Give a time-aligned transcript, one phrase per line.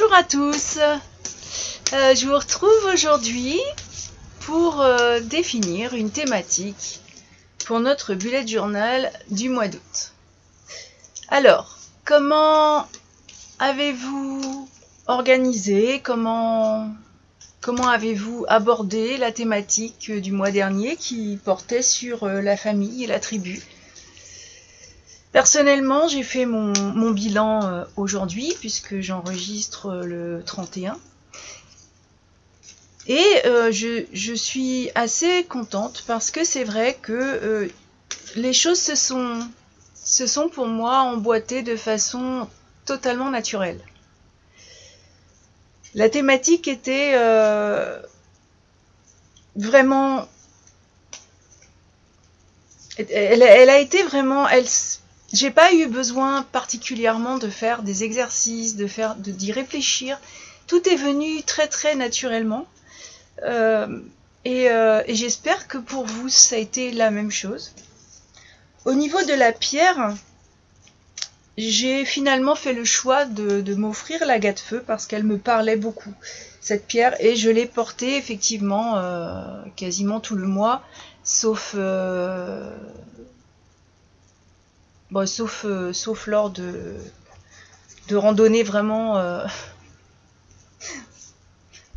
[0.00, 0.78] Bonjour à tous.
[0.78, 3.60] Euh, je vous retrouve aujourd'hui
[4.40, 7.00] pour euh, définir une thématique
[7.66, 10.12] pour notre bullet journal du mois d'août.
[11.28, 11.76] Alors,
[12.06, 12.86] comment
[13.58, 14.68] avez-vous
[15.06, 16.88] organisé Comment
[17.60, 23.06] comment avez-vous abordé la thématique du mois dernier qui portait sur euh, la famille et
[23.06, 23.60] la tribu?
[25.32, 26.72] Personnellement, j'ai fait mon,
[27.12, 30.98] bilan euh, aujourd'hui puisque j'enregistre euh, le 31.
[33.06, 37.70] Et euh, je, suis assez contente parce que c'est vrai que
[38.36, 39.40] les choses se sont,
[39.94, 42.48] se sont pour moi emboîtées de façon
[42.84, 43.80] totalement naturelle.
[45.94, 47.14] La thématique était
[49.56, 50.28] vraiment
[52.98, 54.46] elle, a été vraiment,
[55.32, 60.18] j'ai pas eu besoin particulièrement de faire des exercices, de faire, de d'y réfléchir.
[60.66, 62.66] Tout est venu très très naturellement.
[63.42, 64.00] Euh,
[64.44, 67.72] et, euh, et j'espère que pour vous ça a été la même chose.
[68.84, 70.14] Au niveau de la pierre,
[71.58, 76.14] j'ai finalement fait le choix de, de m'offrir la feu parce qu'elle me parlait beaucoup
[76.60, 80.82] cette pierre et je l'ai portée effectivement euh, quasiment tout le mois
[81.22, 82.70] sauf euh,
[85.10, 86.94] Bon, sauf, euh, sauf lors de,
[88.08, 89.44] de randonnées vraiment, euh,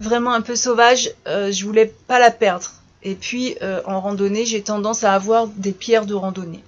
[0.12, 2.72] un peu sauvages, euh, je voulais pas la perdre.
[3.06, 6.64] Et puis en randonnée, j'ai tendance à avoir des pierres de randonnée.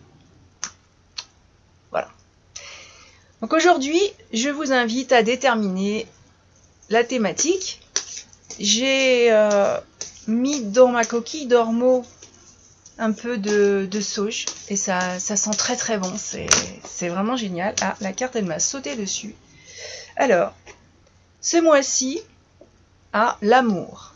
[1.91, 2.09] Voilà.
[3.41, 4.01] Donc aujourd'hui,
[4.33, 6.05] je vous invite à déterminer
[6.89, 7.79] la thématique.
[8.59, 9.31] J'ai
[10.27, 12.03] mis dans ma coquille d'ormeau
[12.97, 17.75] un peu de, sauge et ça, ça sent très très bon, c'est vraiment génial.
[17.81, 19.35] Ah, la carte elle m'a sauté dessus.
[20.15, 20.53] Alors,
[21.41, 22.21] ce mois-ci,
[23.13, 24.13] ah, l'amour.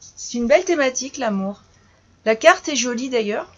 [0.00, 1.62] C'est une belle thématique, l'amour.
[2.24, 3.52] La carte est jolie d'ailleurs.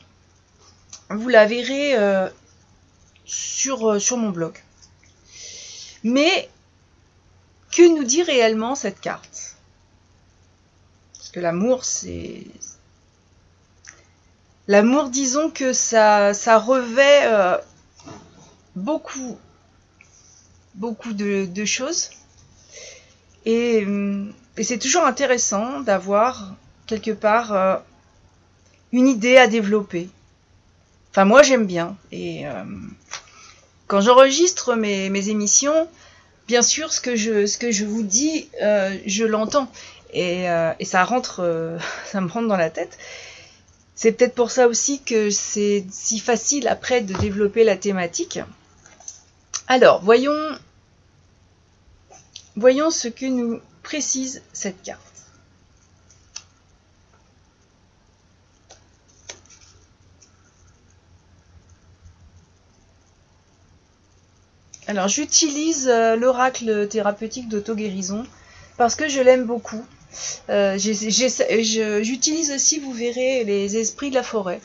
[1.08, 2.28] Vous la verrez euh,
[3.25, 4.54] sur, euh, sur mon blog.
[6.03, 6.48] Mais,
[7.70, 9.56] que nous dit réellement cette carte?
[11.16, 12.44] Parce que l'amour, c'est
[14.69, 17.56] L'amour, disons que ça, revêt euh,
[18.75, 19.38] beaucoup,
[20.75, 22.10] beaucoup de, choses.
[23.44, 24.25] Et, euh,
[24.56, 26.56] et c'est toujours intéressant d'avoir
[26.87, 27.76] quelque part euh,
[28.91, 30.09] une idée à développer.
[31.12, 31.97] Enfin, moi, j'aime bien.
[32.10, 32.44] Et
[33.87, 35.88] quand j'enregistre mes, émissions,
[36.49, 39.71] bien sûr, ce que je, vous dis, je l'entends.
[40.12, 40.44] Et,
[40.78, 42.99] et, ça rentre, ça me rentre dans la tête.
[43.96, 48.38] C'est peut-être pour ça aussi que c'est si facile après de développer la thématique.
[49.68, 50.58] Alors, voyons,
[52.56, 55.00] voyons ce que nous précise cette carte.
[64.88, 68.24] Alors, j'utilise euh, l'oracle thérapeutique d'auto-guérison
[68.76, 69.84] parce que je l'aime beaucoup.
[70.49, 74.61] Euh, J'utilise aussi, vous verrez, les esprits de la forêt.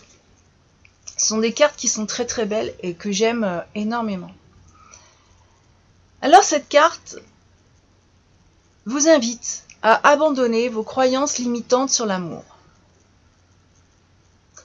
[1.18, 4.32] Ce sont des cartes qui sont très très belles et que j'aime euh, énormément.
[6.22, 7.18] Alors cette carte
[8.86, 12.44] vous invite à abandonner vos croyances limitantes sur l'amour.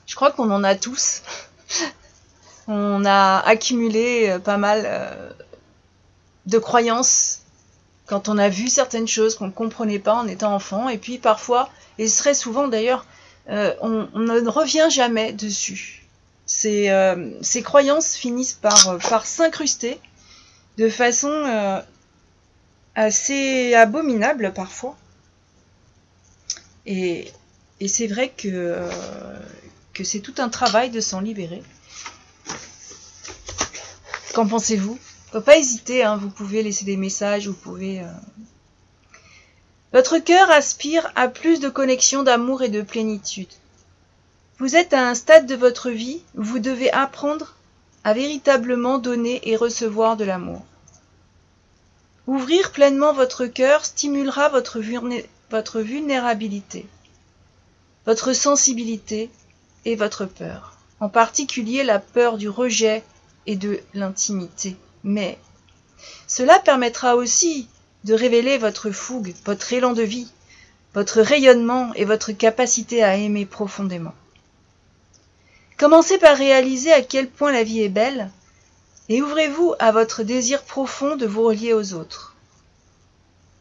[0.05, 1.21] Je crois qu'on en a tous.
[2.69, 5.35] On a accumulé euh, pas mal
[6.47, 7.39] de croyances
[8.07, 11.17] quand on a vu certaines choses qu'on ne comprenait pas en étant enfant, et puis
[11.17, 11.69] parfois,
[11.99, 13.05] et très souvent d'ailleurs,
[13.49, 16.03] euh, on, ne revient jamais dessus.
[16.45, 19.99] Ces, euh, ces croyances finissent par, euh, par s'incruster
[20.77, 21.83] de façon
[22.95, 24.95] assez abominable parfois.
[26.85, 27.31] Et,
[27.87, 28.87] c'est vrai que
[30.03, 31.63] c'est tout un travail de s'en libérer.
[34.33, 34.99] Qu'en pensez-vous?
[35.31, 38.01] Faut pas hésiter, hein, vous pouvez laisser des messages, vous pouvez.
[38.01, 38.07] Euh...
[39.93, 43.51] Votre cœur aspire à plus de connexion d'amour et de plénitude.
[44.59, 47.55] Vous êtes à un stade de votre vie où vous devez apprendre
[48.03, 50.63] à véritablement donner et recevoir de l'amour.
[52.25, 54.79] Ouvrir pleinement votre cœur stimulera votre,
[55.49, 56.85] votre vulnérabilité,
[58.05, 59.29] votre sensibilité
[59.85, 63.03] et votre peur, en particulier la peur du rejet
[63.45, 64.75] et de l'intimité
[65.07, 65.39] mais
[66.27, 67.69] cela permettra aussi
[68.03, 70.29] de révéler votre fougue, votre élan de vie,
[70.93, 74.13] votre rayonnement et votre capacité à aimer profondément.
[75.77, 78.29] Commencez par réaliser à quel point la vie est belle
[79.07, 82.35] et ouvrez-vous à votre désir profond de vous relier aux autres.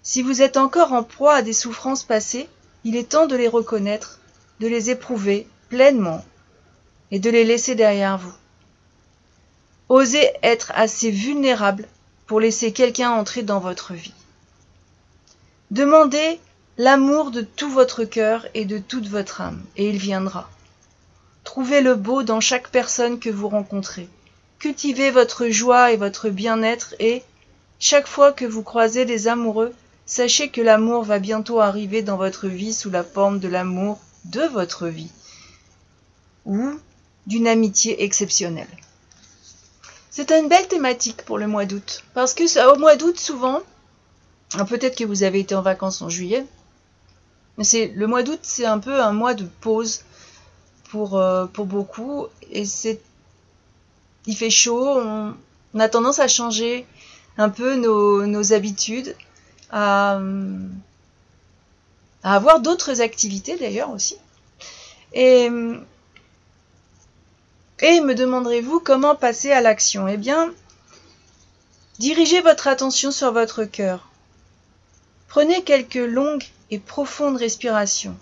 [0.03, 2.49] Si vous êtes encore en proie à des souffrances passées,
[2.85, 4.19] il est temps de les reconnaître,
[4.59, 6.25] de les éprouver pleinement
[7.13, 8.35] et de les laisser derrière vous.
[9.89, 11.87] Osez être assez vulnérable
[12.27, 14.15] pour laisser quelqu'un entrer dans votre vie.
[15.71, 16.41] Demandez
[16.77, 20.51] l'amour de tout votre cœur et de toute votre âme, et il viendra.
[21.45, 24.09] Trouvez le beau dans chaque personne que vous rencontrez.
[24.59, 27.23] Cultivez votre joie et votre bien-être et,
[27.79, 29.73] chaque fois que vous croisez des amoureux,
[30.07, 34.43] sachez que l'amour va bientôt arriver dans votre vie sous la forme de l'amour de
[34.43, 35.13] votre vie
[36.45, 36.79] ou
[37.27, 38.67] d'une amitié exceptionnelle.
[40.17, 43.61] C'est une belle thématique pour le mois d'août parce que au mois d'août souvent,
[44.67, 46.47] peut-être que vous avez été en vacances en juillet,
[47.59, 50.05] mais c'est le mois d'août, c'est un peu un mois de pause
[50.89, 52.29] pour, euh, beaucoup.
[52.51, 52.99] Et c'est.
[54.25, 55.35] Il fait chaud, on,
[55.79, 56.87] a tendance à changer
[57.37, 59.15] un peu nos, nos habitudes,
[59.71, 60.19] à,
[62.23, 64.17] à avoir d'autres activités d'ailleurs aussi.
[65.13, 65.51] Et,
[67.81, 70.09] et me demanderez-vous comment passer à l'action?
[70.09, 70.53] Eh bien,
[71.99, 74.09] dirigez votre attention sur votre cœur.
[75.29, 78.17] Prenez quelques longues et profondes respirations.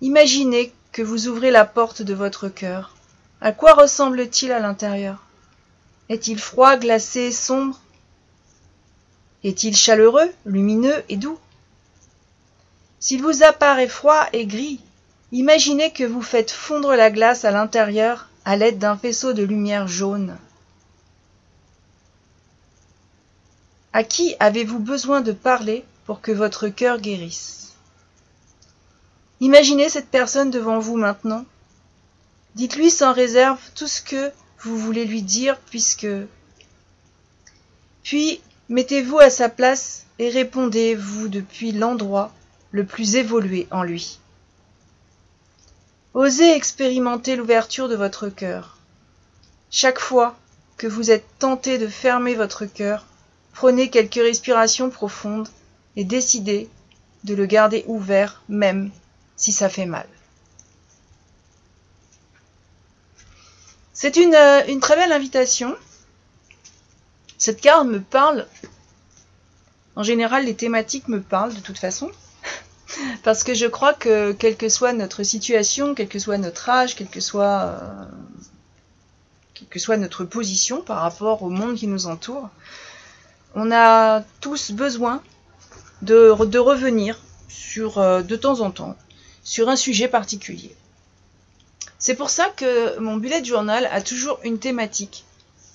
[0.00, 2.94] Imaginez que vous ouvrez la porte de votre cœur.
[3.40, 5.24] À quoi ressemble-t-il à l'intérieur?
[6.08, 7.80] Est-il froid, glacé, sombre?
[9.44, 11.38] Est-il chaleureux, lumineux et doux?
[12.98, 14.80] S'il vous apparaît froid et gris,
[15.32, 19.88] imaginez que vous faites fondre la glace à l'intérieur à l'aide d'un faisceau de lumière
[19.88, 20.36] jaune.
[23.92, 27.74] À qui avez-vous besoin de parler pour que votre cœur guérisse?
[29.40, 31.44] Imaginez cette personne devant vous maintenant.
[32.54, 34.30] Dites-lui sans réserve tout ce que
[34.60, 36.06] vous voulez lui dire puisque...
[38.02, 42.32] Puis mettez-vous à sa place et répondez-vous depuis l'endroit
[42.70, 44.20] le plus évolué en lui.
[46.16, 48.78] Osez expérimenter l'ouverture de votre cœur.
[49.70, 50.34] Chaque fois
[50.78, 53.04] que vous êtes tenté de fermer votre cœur,
[53.52, 55.50] prenez quelques respirations profondes
[55.94, 56.70] et décidez
[57.24, 58.90] de le garder ouvert même
[59.36, 60.08] si ça fait mal.
[63.92, 65.76] C'est une, euh, très belle invitation.
[67.36, 68.46] Cette carte me parle.
[69.96, 72.10] En général, les thématiques me parlent de toute façon.
[73.22, 76.96] Parce que je crois que, quelle que soit notre situation, quel que soit notre âge,
[76.96, 78.04] quelle que soit, euh,
[79.54, 82.48] quelle que soit notre position par rapport au monde qui nous entoure,
[83.54, 85.22] on a tous besoin
[86.02, 87.20] de, revenir
[87.78, 88.96] euh, de temps en temps
[89.42, 90.74] sur un sujet particulier.
[91.98, 95.24] C'est pour ça que mon bullet journal a toujours une thématique.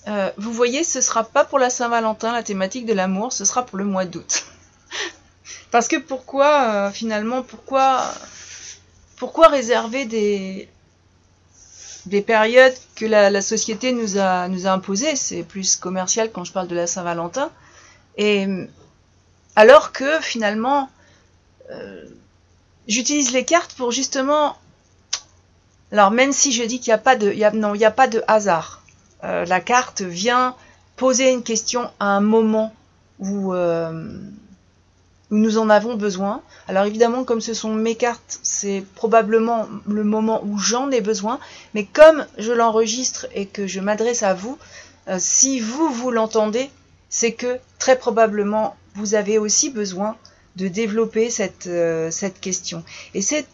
[0.08, 3.64] Euh, vous voyez, ce sera pas pour la Saint-Valentin la thématique de l'amour, ce sera
[3.64, 4.44] pour le mois d'août.
[5.70, 8.02] Parce que pourquoi, euh, finalement, pourquoi,
[9.16, 10.68] pourquoi réserver des,
[12.06, 15.16] des périodes que la, société nous a, nous a imposées?
[15.16, 17.50] C'est plus commercial quand je parle de la Saint-Valentin.
[18.16, 18.46] Et
[19.56, 20.90] alors que finalement,
[21.70, 22.04] euh,
[22.88, 24.56] j'utilise les cartes pour justement.
[25.90, 28.82] Alors même si je dis qu'il n'y a pas de, a, pas de hasard.
[29.24, 30.56] Euh, la carte vient
[30.96, 32.74] poser une question à un moment
[33.18, 33.54] où,
[35.32, 36.42] où nous en avons besoin.
[36.68, 41.40] Alors évidemment, comme ce sont mes cartes, c'est probablement le moment où j'en ai besoin.
[41.74, 44.58] Mais comme je l'enregistre et que je m'adresse à vous,
[45.08, 46.70] euh, si vous vous l'entendez,
[47.08, 50.16] c'est que très probablement vous avez aussi besoin
[50.56, 52.84] de développer cette, euh, cette question.
[53.14, 53.46] Et c'est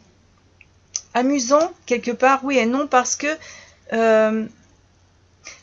[1.15, 3.29] amusant quelque part, oui et non, parce que
[3.93, 4.45] euh,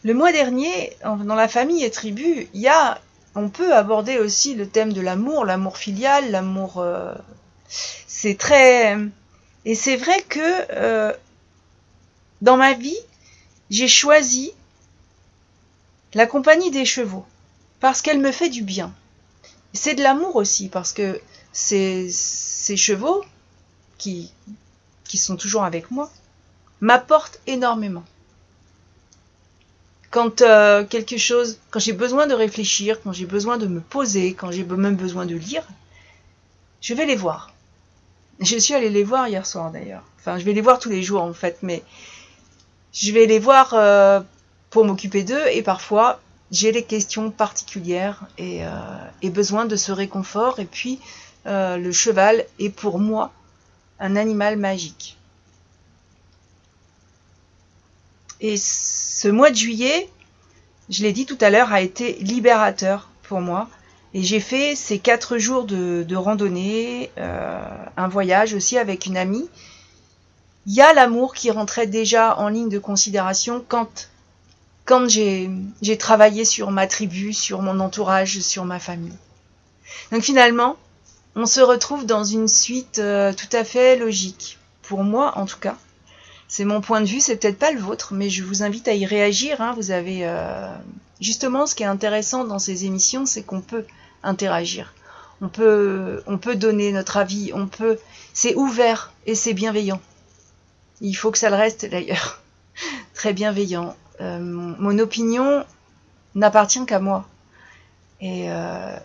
[0.03, 3.01] le mois dernier, dans la famille et tribu, il y a,
[3.35, 6.79] on peut aborder aussi le thème de l'amour, l'amour filial, l'amour.
[6.79, 7.13] Euh,
[7.67, 8.97] c'est très.
[9.65, 10.39] Et c'est vrai que
[10.71, 11.13] euh,
[12.41, 12.97] dans ma vie,
[13.69, 14.51] j'ai choisi
[16.13, 17.25] la compagnie des chevaux
[17.79, 18.93] parce qu'elle me fait du bien
[19.75, 23.23] c'est de l'amour aussi, parce que ces, ces chevaux,
[23.97, 24.31] qui,
[25.03, 26.09] qui sont toujours avec moi,
[26.81, 28.03] m'apportent énormément.
[30.15, 34.33] Quand euh, quelque chose, quand j'ai besoin de réfléchir, quand j'ai besoin de me poser,
[34.33, 35.63] quand j'ai même besoin de lire,
[36.79, 37.51] je vais les voir.
[38.39, 40.03] Je suis allée les voir hier soir d'ailleurs.
[40.17, 41.83] Enfin, je vais les voir tous les jours en fait, mais
[42.93, 44.21] je vais les voir euh,
[44.69, 50.61] pour m'occuper d'eux et parfois j'ai des questions particulières et, euh, besoin de ce réconfort.
[50.61, 50.97] Et puis,
[51.45, 53.33] le cheval est pour moi
[53.99, 55.17] un animal magique.
[58.41, 60.09] Et ce mois de juillet,
[60.89, 63.69] je l'ai dit tout à l'heure, a été libérateur pour moi.
[64.13, 67.59] Et j'ai fait ces quatre jours de, randonnée, euh,
[67.97, 69.49] un voyage aussi avec une amie.
[70.67, 74.09] Il y a l'amour qui rentrait déjà en ligne de considération quand,
[74.85, 79.17] quand j'ai travaillé sur ma tribu, sur mon entourage, sur ma famille.
[80.11, 80.77] Donc finalement,
[81.35, 84.57] on se retrouve dans une suite euh, tout à fait logique.
[84.81, 85.75] Pour moi, en tout cas.
[86.47, 88.93] C'est mon point de vue, c'est peut-être pas le vôtre, mais je vous invite à
[88.93, 89.61] y réagir.
[89.61, 89.73] Hein.
[89.75, 90.67] Vous avez euh,
[91.19, 93.85] justement ce qui est intéressant dans ces émissions, c'est qu'on peut
[94.23, 94.93] interagir.
[95.41, 97.97] On peut, on peut donner notre avis, on peut.
[98.33, 99.99] C'est ouvert et c'est bienveillant.
[101.01, 102.41] Il faut que ça le reste d'ailleurs.
[103.13, 103.95] Très bienveillant.
[104.21, 105.65] Euh, mon, opinion
[106.35, 107.27] n'appartient qu'à moi.
[108.21, 108.97] Et, euh,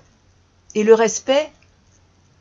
[0.75, 1.51] et le respect,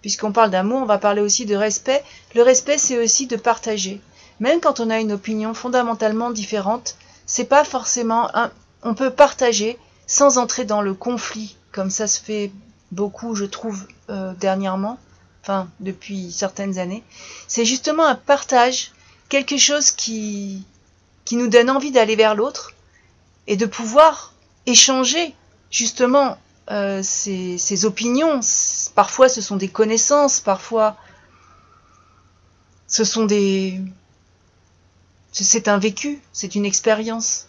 [0.01, 2.03] puisqu'on parle d'amour, on va parler aussi de respect.
[2.35, 4.01] Le respect, c'est aussi de partager.
[4.39, 8.29] Même quand on a une opinion fondamentalement différente, c'est pas forcément
[8.83, 9.77] on peut partager
[10.07, 12.51] sans entrer dans le conflit, comme ça se fait
[12.91, 14.97] beaucoup, je trouve, euh, dernièrement,
[15.43, 17.03] enfin depuis certaines années.
[17.47, 18.91] C'est justement un partage,
[19.27, 20.63] quelque chose qui
[21.25, 22.73] qui nous donne envie d'aller vers l'autre
[23.45, 24.33] et de pouvoir
[24.65, 25.35] échanger
[25.69, 26.39] justement
[26.71, 28.39] euh, ces, opinions.
[28.95, 30.97] Parfois, ce sont des connaissances, parfois,
[32.87, 33.79] ce sont des.
[35.31, 37.47] C'est un vécu, c'est une expérience.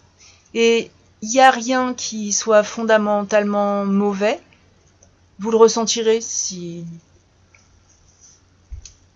[0.53, 4.39] Et il n'y a rien qui soit fondamentalement mauvais.
[5.39, 6.85] Vous le ressentirez si.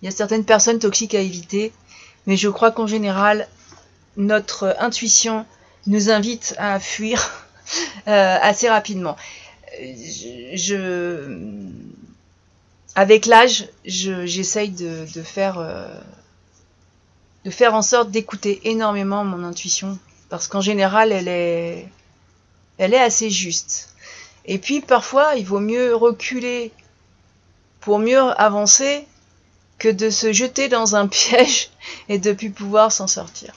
[0.01, 1.71] Il y a certaines personnes toxiques à éviter,
[2.25, 3.47] mais je crois qu'en général,
[4.17, 5.45] notre intuition
[5.87, 7.45] nous invite à fuir
[8.07, 9.15] euh, assez rapidement
[10.53, 11.59] je,
[12.95, 15.87] avec l'âge, j'essaye de, faire, euh,
[17.45, 19.99] de faire en sorte d'écouter énormément mon intuition,
[20.29, 21.87] parce qu'en général, elle est,
[22.79, 23.95] elle est assez juste.
[24.45, 26.71] Et puis parfois, il vaut mieux reculer
[27.81, 29.07] pour mieux avancer
[29.77, 31.69] que de se jeter dans un piège
[32.09, 33.53] et de plus pouvoir s'en sortir.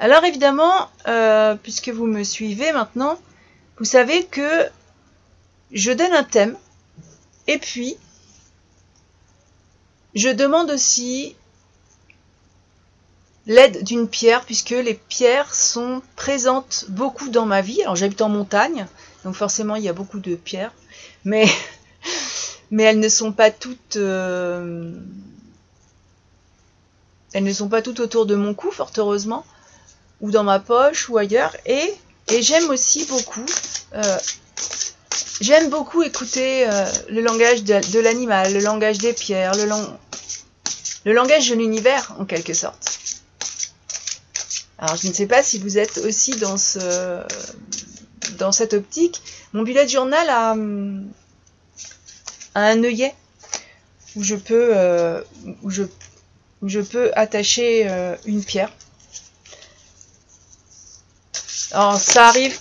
[0.00, 3.16] Alors évidemment, euh, puisque vous me suivez maintenant,
[3.78, 4.68] vous savez que
[5.70, 6.56] je donne un thème
[7.46, 7.96] et puis
[10.14, 11.36] je demande aussi
[13.46, 17.82] l'aide d'une pierre puisque les pierres sont présentes beaucoup dans ma vie.
[17.82, 18.86] Alors j'habite en montagne,
[19.24, 20.72] donc forcément il y a beaucoup de pierres,
[21.24, 21.46] mais,
[22.76, 23.96] elles ne sont pas toutes...
[23.96, 24.92] Euh,
[27.32, 29.44] elles ne sont pas toutes autour de mon cou, fort heureusement
[30.20, 31.54] ou dans ma poche ou ailleurs.
[31.66, 31.94] Et,
[32.28, 33.44] et j'aime aussi beaucoup,
[33.94, 34.18] euh,
[35.40, 41.54] j'aime beaucoup écouter euh, le langage de, l'animal, le langage des pierres, le, langage de
[41.54, 42.98] l'univers en quelque sorte.
[44.78, 47.22] Alors je ne sais pas si vous êtes aussi dans ce
[48.38, 49.22] dans cette optique.
[49.52, 50.56] Mon bullet journal a,
[52.54, 53.14] un œillet
[54.16, 55.20] où je peux euh,
[55.62, 55.84] où je,
[56.62, 57.88] où je peux attacher
[58.26, 58.72] une pierre.
[61.72, 62.56] Alors ça arrive,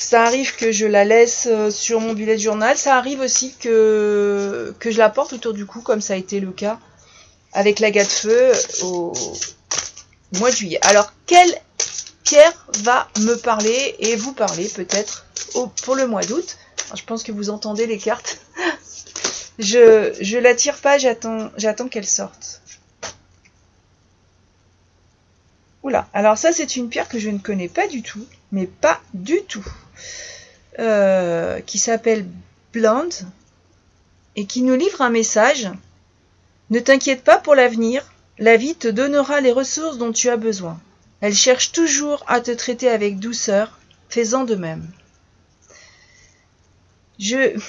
[0.00, 2.76] ça arrive que je la laisse euh, sur mon bullet journal.
[2.78, 6.40] Ça arrive aussi que, que je la porte autour du cou, comme ça a été
[6.40, 6.80] le cas
[7.52, 8.50] avec la de feu
[8.82, 9.12] au
[10.38, 10.78] mois de juillet.
[10.82, 11.54] Alors quelle
[12.24, 15.26] pierre va me parler et vous parler peut-être
[15.82, 16.56] pour le mois d'août?
[16.94, 18.40] Je pense que vous entendez les cartes.
[19.58, 22.62] je je la tire pas, j'attends qu'elle sorte.
[25.82, 29.00] Oula, alors ça c'est une pierre que je ne connais pas du tout mais pas
[29.14, 29.64] du tout,
[30.78, 32.26] euh, qui s'appelle
[32.72, 33.14] Blonde
[34.36, 35.68] et qui nous livre un message.
[36.70, 38.04] Ne t'inquiète pas pour l'avenir,
[38.38, 40.80] la vie te donnera les ressources dont tu as besoin.
[41.20, 43.78] Elle cherche toujours à te traiter avec douceur,
[44.08, 44.88] faisant de même.
[47.18, 47.60] Je.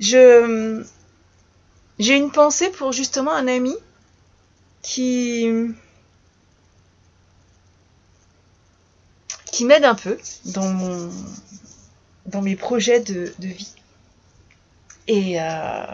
[0.00, 0.84] Je.
[1.98, 3.74] J'ai une pensée pour justement un ami
[4.82, 5.48] qui
[9.56, 11.10] qui m'aide un peu dans mon
[12.26, 13.72] dans mes projets de, vie.
[15.08, 15.86] Et, euh,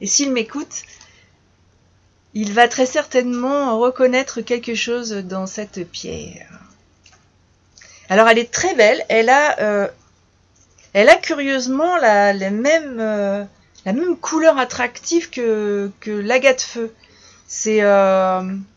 [0.00, 0.84] et s'il m'écoute,
[2.32, 6.48] il va très certainement reconnaître quelque chose dans cette pierre.
[8.08, 9.88] Alors elle est très belle, elle a, euh,
[10.94, 13.44] elle a curieusement la, même, euh,
[13.84, 16.94] la même couleur attractive que, que l'agate feu.
[17.46, 17.82] C'est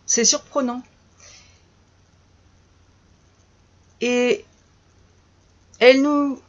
[0.05, 0.83] c'est surprenant.
[4.01, 4.45] Et
[5.79, 6.39] elle nous,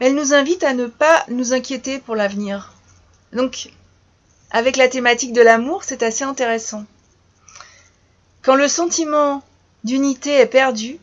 [0.00, 2.74] invite à ne pas nous inquiéter pour l'avenir.
[3.32, 3.70] Donc,
[4.50, 6.84] avec la thématique de l'amour, c'est assez intéressant.
[8.42, 9.42] Quand le sentiment
[9.84, 10.98] d'unité est perdu,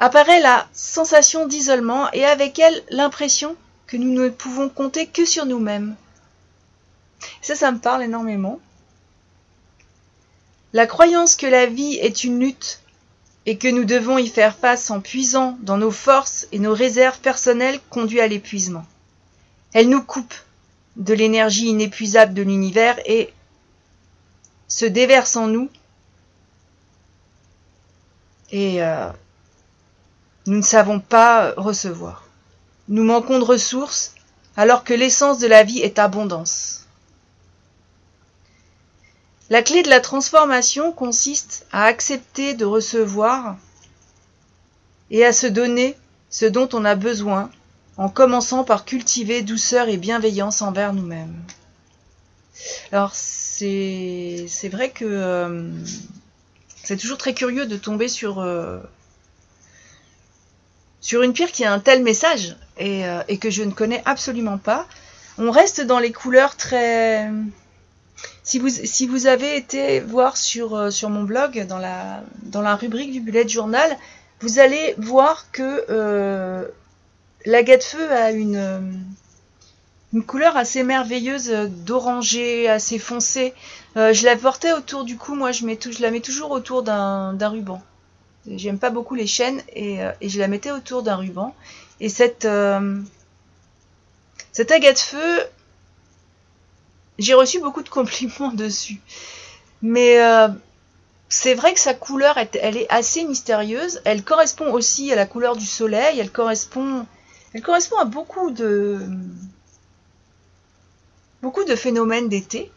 [0.00, 3.56] apparaît la sensation d'isolement et avec elle l'impression
[3.86, 5.94] que nous ne pouvons compter que sur nous-mêmes.
[7.40, 8.58] Ça, ça me parle énormément.
[10.72, 12.81] La croyance que la vie est une lutte
[13.46, 17.18] et que nous devons y faire face en puisant dans nos forces et nos réserves
[17.18, 18.84] personnelles conduit à l'épuisement.
[19.72, 20.34] Elle nous coupe
[20.96, 23.32] de l'énergie inépuisable de l'univers et
[24.68, 25.68] se déverse en nous
[28.50, 29.08] et euh,
[30.46, 32.28] nous ne savons pas recevoir.
[32.88, 34.14] Nous manquons de ressources
[34.56, 36.81] alors que l'essence de la vie est abondance.
[39.52, 43.58] La clé de la transformation consiste à accepter de recevoir
[45.10, 45.94] et à se donner
[46.30, 47.50] ce dont on a besoin
[47.98, 51.34] en commençant par cultiver douceur et bienveillance envers nous-mêmes.
[52.92, 55.70] Alors c'est vrai que euh,
[56.82, 58.78] c'est toujours très curieux de tomber sur, euh,
[61.02, 64.56] sur une pierre qui a un tel message euh, et, que je ne connais absolument
[64.56, 64.88] pas.
[65.36, 67.30] On reste dans les couleurs très...
[68.44, 72.74] Si vous, si vous avez été voir sur, sur mon blog, dans la, dans la
[72.74, 73.96] rubrique du bullet journal,
[74.40, 76.70] vous allez voir que
[77.44, 78.80] L'agate feu a une, euh,
[80.12, 83.52] une couleur assez merveilleuse euh, d'oranger, assez foncé.
[83.96, 86.82] Euh, je la portais autour du cou, moi je, mets je la mets toujours autour
[86.82, 87.82] d'un ruban.
[88.46, 91.54] J'aime pas beaucoup les chaînes et, et, je la mettais autour d'un ruban.
[92.00, 92.48] Et cette,
[94.50, 95.38] cette agate feu,
[97.22, 99.00] j'ai reçu beaucoup de compliments dessus.
[99.82, 100.18] Mais
[101.28, 104.00] c'est vrai que sa couleur, elle est assez mystérieuse.
[104.04, 106.20] Elle correspond aussi à la couleur du soleil.
[106.20, 107.06] Elle correspond
[107.54, 109.00] elle correspond à beaucoup de,
[111.42, 112.70] beaucoup de phénomènes d'été.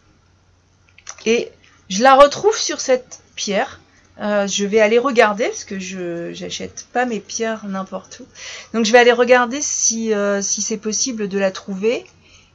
[1.26, 1.50] Et
[1.90, 3.80] je la retrouve sur cette pierre.
[4.22, 8.26] Euh, je vais aller regarder parce que je n'achète pas mes pierres n'importe où.
[8.74, 12.06] Donc je vais aller regarder si, euh, si c'est possible de la trouver.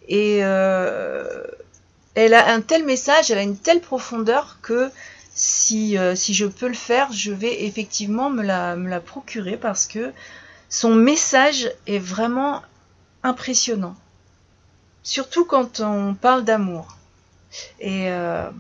[0.09, 1.43] Et euh,
[2.15, 4.91] elle a un tel message, elle a une telle profondeur que
[5.35, 9.87] si, si je peux le faire, je vais effectivement me la, me la procurer parce
[9.87, 10.13] que
[10.69, 12.63] son message est vraiment
[13.23, 13.97] impressionnant.
[15.03, 16.97] Surtout quand on parle d'amour.
[17.81, 18.51] Et, euh,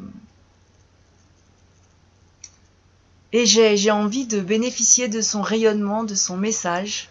[3.33, 7.09] et j'ai envie de bénéficier de son rayonnement, de son message.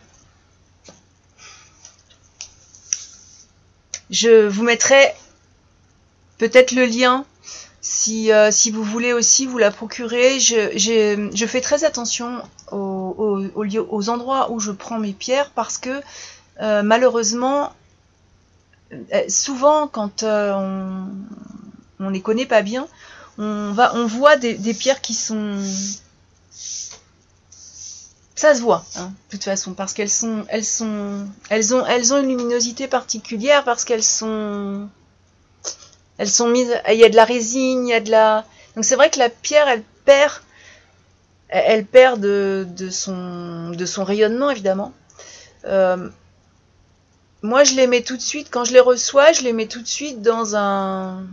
[4.10, 5.14] Je vous mettrai
[6.40, 7.26] peut-être le lien
[7.82, 10.78] si, euh, si vous voulez aussi vous la procurer, je,
[11.34, 16.02] je fais très attention aux, aux, endroits où je prends mes pierres parce que
[16.62, 17.72] euh, malheureusement,
[18.92, 21.08] euh, souvent quand on
[22.00, 22.88] ne les connaît pas bien,
[23.38, 25.58] on, va, on voit des, des pierres qui sont...
[28.36, 32.14] Ça se voit, hein, de toute façon, parce qu'elles sont, elles sont, elles ont, elles
[32.14, 34.88] ont une luminosité particulière, parce qu'elles sont,
[36.20, 38.46] elles sont mises, il y a de la résine, il y a de la.
[38.76, 40.34] Donc c'est vrai que la pierre, elle perd,
[41.48, 44.92] elle perd de, son, rayonnement évidemment.
[45.64, 46.10] Euh,
[47.42, 49.82] moi, je les mets tout de suite, quand je les reçois, je les mets tout
[49.82, 51.24] de suite dans un.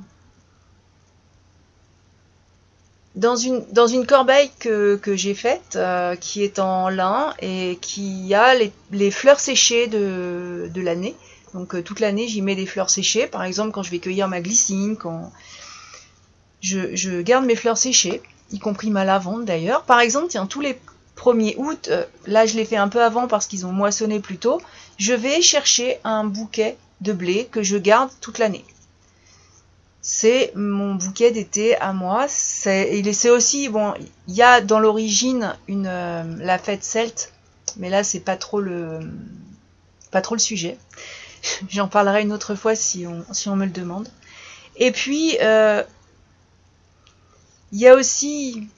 [3.16, 8.54] Dans une, corbeille que, j'ai faite, euh, qui est en lin et qui a
[8.92, 11.16] les, fleurs séchées de l'année.
[11.56, 13.26] Donc euh, toute l'année, j'y mets des fleurs séchées.
[13.26, 15.32] Par exemple, quand je vais cueillir ma glycine, quand
[16.60, 18.20] je, garde mes fleurs séchées,
[18.52, 19.82] y compris ma lavande d'ailleurs.
[19.84, 20.78] Par exemple, tiens, tous les
[21.16, 24.36] 1er août, euh, là je l'ai fait un peu avant parce qu'ils ont moissonné plus
[24.36, 24.60] tôt,
[24.98, 28.64] je vais chercher un bouquet de blé que je garde toute l'année.
[30.02, 32.26] C'est mon bouquet d'été à moi.
[32.28, 33.94] C'est aussi, bon,
[34.28, 37.32] il y a dans l'origine euh, la fête celte,
[37.78, 40.76] mais là c'est pas pas trop le sujet.
[41.68, 44.08] J'en parlerai une autre fois si on, me le demande.
[44.76, 45.82] Et puis, euh,
[47.72, 48.68] il y a aussi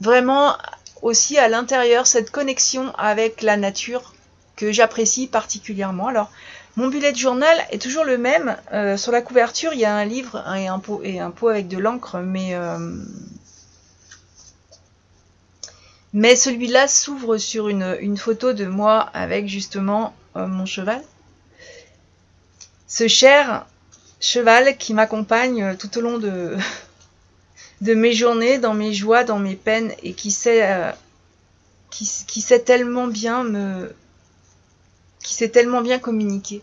[0.00, 0.56] vraiment
[1.02, 4.14] aussi à l'intérieur cette connexion avec la nature
[4.56, 6.08] que j'apprécie particulièrement.
[6.08, 6.30] Alors,
[6.76, 8.56] mon bullet journal est toujours le même.
[8.72, 11.48] Euh, sur la couverture, il y a un livre et un pot, et un pot
[11.48, 12.78] avec de l'encre, mais euh,
[16.14, 21.02] mais celui-là s'ouvre sur une, photo de moi avec justement euh, mon cheval.
[22.86, 23.66] Ce cher
[24.20, 26.56] cheval qui m'accompagne tout au long de,
[27.80, 30.92] de mes journées, dans mes joies, dans mes peines, et qui sait, euh,
[31.90, 33.92] qui, sait tellement bien me,
[35.20, 36.62] qui sait tellement bien communiquer.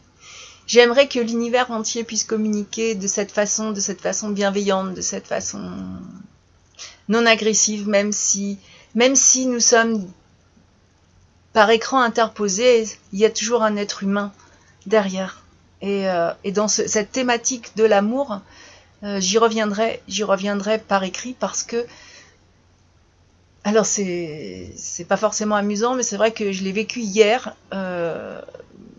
[0.66, 5.28] J'aimerais que l'univers entier puisse communiquer de cette façon, de cette façon bienveillante, de cette
[5.28, 5.70] façon
[7.10, 8.58] non agressive, même si
[8.95, 10.08] même si nous sommes
[11.54, 14.32] par écran interposé, il y a toujours un être humain
[14.86, 15.43] derrière.
[15.82, 18.39] Et, euh, dans cette thématique de l'amour,
[19.04, 19.99] euh, j'y reviendrai,
[20.88, 21.86] par écrit parce que
[23.63, 28.41] alors c'est c'est pas forcément amusant, mais c'est vrai que je l'ai vécu hier euh,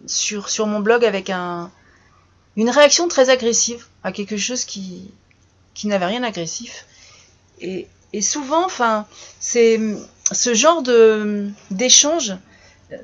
[0.06, 1.70] sur mon blog avec un
[2.56, 5.10] une réaction très agressive à quelque chose qui
[5.74, 6.86] qui n'avait rien d'agressif
[7.60, 9.06] et, et souvent, enfin,
[9.40, 9.80] c'est
[10.30, 12.34] ce genre de d'échange
[12.92, 12.96] euh,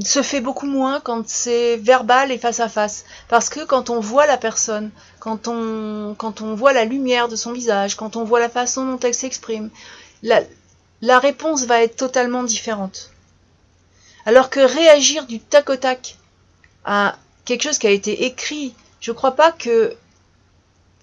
[0.00, 3.04] se fait beaucoup moins quand c'est verbal et face à face.
[3.28, 7.36] Parce que quand on voit la personne, quand on, quand on voit la lumière de
[7.36, 9.70] son visage, quand on voit la façon dont elle s'exprime,
[10.22, 10.40] la,
[11.02, 13.10] la réponse va être totalement différente.
[14.24, 16.16] Alors que réagir du tac au tac
[16.84, 19.94] à quelque chose qui a été écrit, je crois pas que.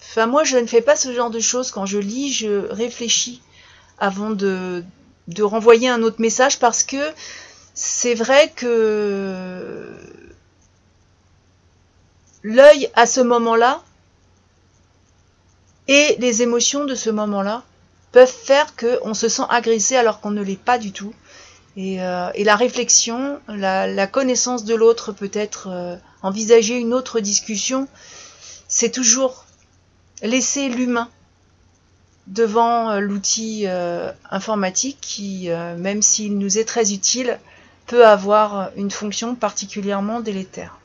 [0.01, 1.71] Enfin, moi, je ne fais pas ce genre de choses.
[1.71, 3.41] Quand je lis, je réfléchis
[3.99, 4.83] avant de,
[5.27, 6.97] de renvoyer un autre message parce que
[7.73, 9.93] c'est vrai que
[12.43, 13.83] l'œil à ce moment-là
[15.87, 17.63] et les émotions de ce moment-là
[18.11, 21.13] peuvent faire qu'on se sent agressé alors qu'on ne l'est pas du tout.
[21.77, 27.87] Et, euh, la réflexion, la, connaissance de l'autre, peut-être euh, envisager une autre discussion,
[28.67, 29.45] c'est toujours
[30.21, 31.09] laisser l'humain
[32.27, 33.67] devant euh, l'outil
[34.29, 37.39] informatique qui, même s'il nous est très utile,
[37.87, 40.75] peut avoir une fonction particulièrement délétère.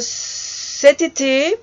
[0.00, 1.56] cet été,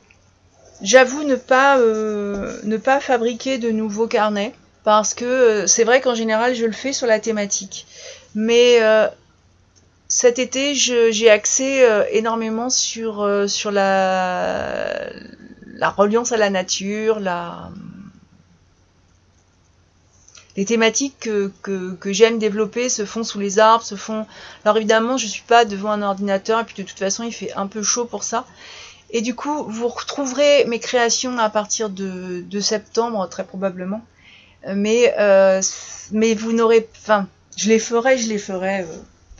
[0.82, 4.54] J'avoue ne pas euh, ne pas fabriquer de nouveaux carnets
[4.84, 7.86] parce que euh, c'est vrai qu'en général je le fais sur la thématique.
[8.34, 9.08] Mais euh,
[10.14, 15.10] cet été j'ai axé énormément sur sur la
[15.82, 17.20] la reliance à la nature,
[20.58, 21.30] les thématiques
[21.62, 24.26] que, j'aime développer se font sous les arbres, se font.
[24.64, 27.54] Alors évidemment, je suis pas devant un ordinateur et puis de toute façon, il fait
[27.54, 28.46] un peu chaud pour ça.
[29.10, 34.02] Et du coup, vous retrouverez mes créations à partir de, septembre, très probablement.
[34.68, 35.62] Mais, euh,
[36.12, 38.86] mais vous n'aurez, enfin, je les ferai, je les ferai euh,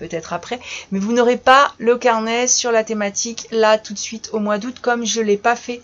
[0.02, 0.60] peut-être après,
[0.92, 4.58] mais vous n'aurez pas le carnet sur la thématique là tout de suite au mois
[4.58, 5.82] d'août, comme je l'ai pas fait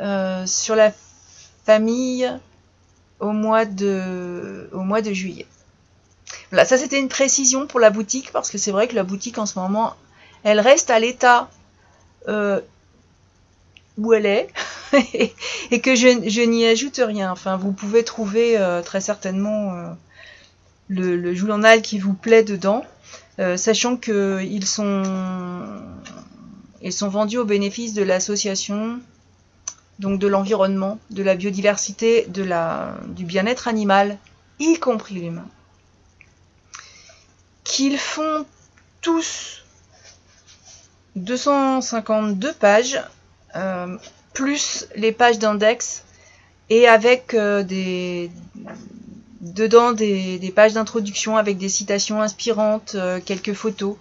[0.00, 0.92] euh, sur la
[1.64, 2.30] famille
[3.20, 5.46] au mois de, au mois de juillet.
[6.50, 9.38] Voilà, ça c'était une précision pour la boutique parce que c'est vrai que la boutique
[9.38, 9.94] en ce moment,
[10.42, 11.48] elle reste à l'état
[13.96, 14.48] où elle est
[15.70, 17.30] et que je, n'y ajoute rien.
[17.30, 19.90] Enfin, vous pouvez trouver euh, très certainement euh,
[20.88, 22.84] le, journal qui vous plaît dedans,
[23.38, 25.02] euh, sachant qu'ils sont,
[27.02, 29.00] vendus au bénéfice de l'association,
[29.98, 34.18] donc de l'environnement, de la biodiversité, de la, du bien-être animal,
[34.60, 35.48] y compris l'humain.
[37.64, 38.46] Qu'ils font
[39.00, 39.64] tous
[41.16, 43.00] 252 pages
[43.56, 43.96] euh,
[44.32, 46.04] plus les pages d'index
[46.70, 48.30] et avec euh, des
[49.44, 53.96] dedans des, pages d'introduction avec des citations inspirantes, euh, quelques photos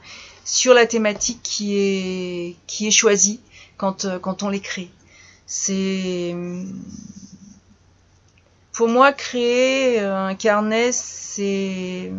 [0.45, 3.39] sur la thématique qui est qui est choisie
[3.77, 4.89] quand quand on les crée.
[5.45, 6.35] C'est
[8.71, 12.11] pour moi créer un carnet c'est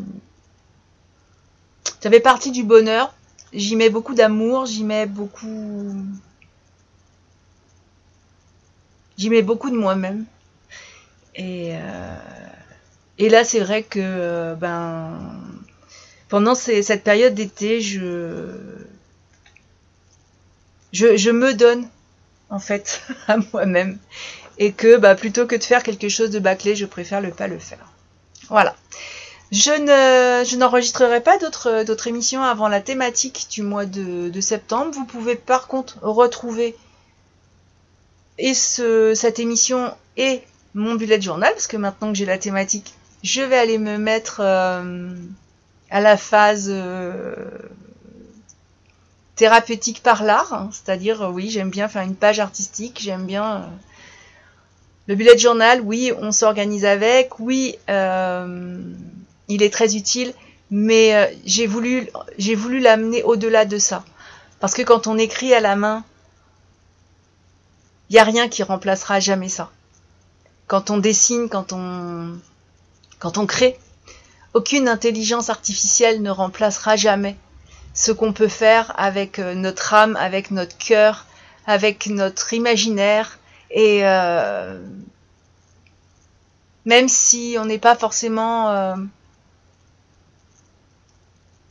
[2.01, 3.15] ça fait partie du bonheur.
[3.53, 5.95] J'y mets beaucoup d'amour, j'y mets beaucoup
[9.17, 10.25] J'y mets beaucoup de moi-même.
[11.37, 12.17] Et, euh,
[13.19, 15.13] et là, c'est vrai que euh, ben,
[16.29, 18.01] pendant cette période d'été, je,
[20.93, 21.89] me donne
[22.51, 23.99] en fait à moi-même.
[24.59, 27.49] Et que bah, plutôt que de faire quelque chose de bâclé, je préfère ne pas
[27.49, 27.93] le faire.
[28.49, 28.77] Voilà.
[29.51, 34.93] Je ne, je n'enregistrerai pas d'autres, d'autres émissions avant la thématique du mois de, septembre.
[34.95, 36.77] Vous pouvez par contre retrouver
[38.39, 40.43] et ce, cette émission est
[40.75, 44.41] mon bullet journal, parce que maintenant que j'ai la thématique, je vais aller me mettre
[44.41, 45.17] euh,
[45.91, 47.35] à la phase euh,
[49.35, 50.69] thérapeutique par l'art, hein.
[50.71, 53.71] c'est-à-dire euh, oui, j'aime bien faire une page artistique, j'aime bien
[55.07, 60.33] le bullet journal, oui, on s'organise avec, oui, il est très utile,
[60.71, 62.09] mais j'ai voulu
[62.39, 64.05] j'ai voulu l'amener au-delà de ça,
[64.61, 66.05] parce que quand on écrit à la main,
[68.09, 69.71] il n'y a rien qui remplacera jamais ça.
[70.67, 72.39] Quand on dessine, quand on,
[73.19, 73.79] quand on crée,
[74.55, 77.37] aucune intelligence artificielle ne remplacera jamais
[77.95, 81.27] ce qu'on peut faire avec euh, notre âme, avec notre cœur,
[81.67, 83.39] avec notre imaginaire
[83.71, 84.81] et, euh,
[86.85, 88.71] même si on n'est pas forcément...
[88.71, 88.95] euh,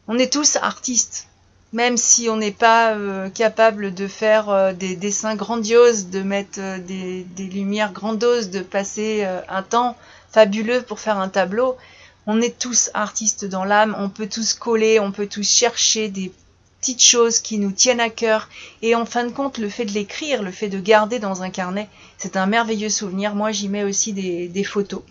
[0.08, 1.28] on est tous artistes,
[1.72, 2.98] même si on n'est pas
[3.34, 9.96] capable de faire des dessins grandioses, de mettre des, lumières grandioses, de passer un temps
[10.34, 11.78] fabuleux pour faire un tableau.
[12.26, 16.32] On est tous artistes dans l'âme, on peut tous coller, on peut tous chercher des
[16.80, 18.50] petites choses qui nous tiennent à cœur.
[18.82, 21.50] Et en fin de compte, le fait de l'écrire, le fait de garder dans un
[21.50, 23.36] carnet, c'est un merveilleux souvenir.
[23.36, 25.04] Moi, j'y mets aussi des, photos.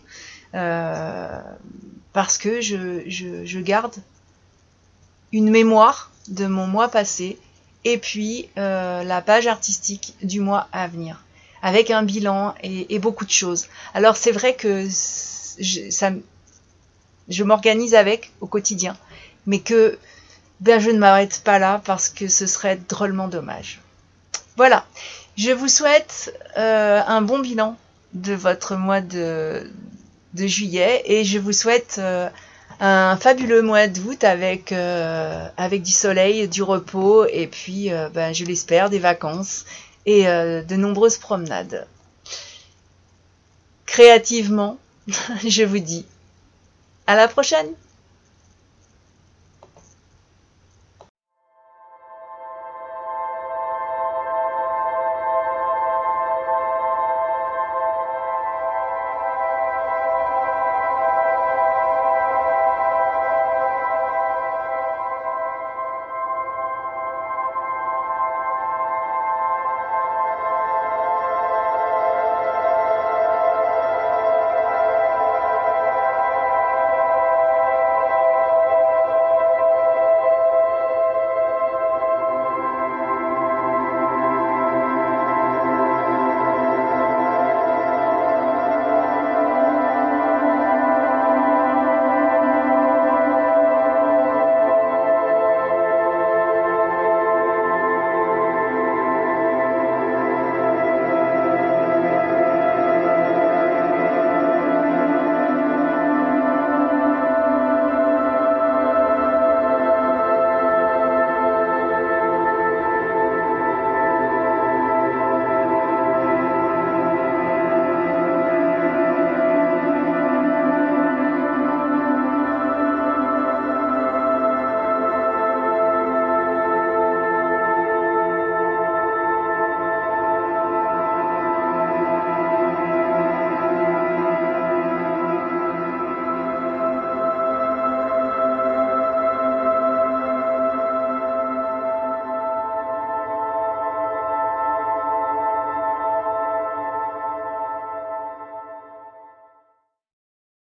[0.55, 1.41] Euh,
[2.13, 3.95] parce que je garde
[5.33, 7.39] une mémoire de mon mois passé
[7.85, 11.23] et puis euh, la page artistique du mois à venir
[11.63, 13.69] avec un bilan et, beaucoup de choses.
[13.95, 16.11] Alors c'est vrai que je, ça,
[17.29, 18.97] je m'organise avec au quotidien,
[19.47, 19.99] mais que
[20.61, 23.81] ben, je ne m'arrête pas là parce que ce serait drôlement dommage.
[24.57, 24.85] Voilà,
[25.37, 27.77] je vous souhaite euh, un bon bilan
[28.13, 29.65] de votre mois de,
[30.35, 32.29] juillet et je vous souhaite euh,
[32.81, 38.45] un fabuleux mois d'août avec, euh, avec du soleil, du repos et puis, ben, je
[38.45, 39.65] l'espère, des vacances
[40.07, 41.87] et euh, de nombreuses promenades.
[43.87, 44.79] Créativement,
[45.47, 46.07] je vous dis
[47.07, 47.69] à la prochaine